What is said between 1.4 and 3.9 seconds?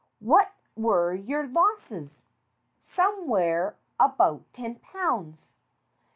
losses?" "Somewhere